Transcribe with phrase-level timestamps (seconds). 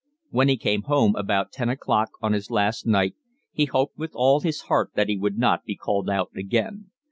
[0.31, 3.13] When he came home about ten o'clock on his last night
[3.51, 6.89] he hoped with all his heart that he would not be called out again.